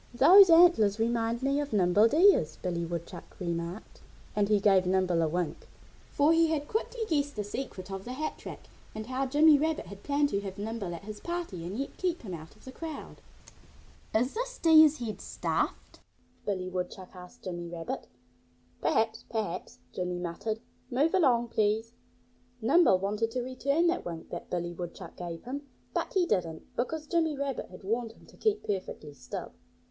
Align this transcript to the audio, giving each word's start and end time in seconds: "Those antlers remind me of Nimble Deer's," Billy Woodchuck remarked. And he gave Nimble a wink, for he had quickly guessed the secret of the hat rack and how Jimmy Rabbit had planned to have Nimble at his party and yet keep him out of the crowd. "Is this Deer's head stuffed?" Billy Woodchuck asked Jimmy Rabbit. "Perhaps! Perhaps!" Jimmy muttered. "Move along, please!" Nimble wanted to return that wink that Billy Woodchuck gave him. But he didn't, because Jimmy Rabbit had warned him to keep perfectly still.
"Those 0.15 0.49
antlers 0.49 0.97
remind 0.99 1.43
me 1.43 1.59
of 1.59 1.73
Nimble 1.73 2.07
Deer's," 2.07 2.55
Billy 2.55 2.83
Woodchuck 2.87 3.39
remarked. 3.39 4.01
And 4.35 4.49
he 4.49 4.59
gave 4.59 4.87
Nimble 4.87 5.21
a 5.21 5.27
wink, 5.27 5.67
for 6.09 6.33
he 6.33 6.47
had 6.47 6.67
quickly 6.67 7.01
guessed 7.07 7.35
the 7.35 7.43
secret 7.43 7.91
of 7.91 8.03
the 8.03 8.13
hat 8.13 8.43
rack 8.43 8.67
and 8.95 9.05
how 9.05 9.27
Jimmy 9.27 9.59
Rabbit 9.59 9.85
had 9.85 10.01
planned 10.01 10.29
to 10.29 10.41
have 10.41 10.57
Nimble 10.57 10.95
at 10.95 11.03
his 11.03 11.19
party 11.19 11.63
and 11.63 11.77
yet 11.77 11.97
keep 11.97 12.23
him 12.23 12.33
out 12.33 12.55
of 12.55 12.65
the 12.65 12.71
crowd. 12.71 13.17
"Is 14.15 14.33
this 14.33 14.57
Deer's 14.57 14.97
head 14.97 15.21
stuffed?" 15.21 15.99
Billy 16.47 16.67
Woodchuck 16.67 17.15
asked 17.15 17.43
Jimmy 17.43 17.67
Rabbit. 17.69 18.07
"Perhaps! 18.81 19.25
Perhaps!" 19.29 19.77
Jimmy 19.93 20.17
muttered. 20.17 20.61
"Move 20.89 21.13
along, 21.13 21.49
please!" 21.49 21.93
Nimble 22.59 22.97
wanted 22.97 23.29
to 23.29 23.43
return 23.43 23.85
that 23.85 24.03
wink 24.03 24.31
that 24.31 24.49
Billy 24.49 24.73
Woodchuck 24.73 25.15
gave 25.15 25.43
him. 25.43 25.67
But 25.93 26.13
he 26.15 26.25
didn't, 26.25 26.75
because 26.75 27.05
Jimmy 27.05 27.37
Rabbit 27.37 27.69
had 27.69 27.83
warned 27.83 28.13
him 28.13 28.25
to 28.25 28.35
keep 28.35 28.63
perfectly 28.63 29.13
still. 29.13 29.51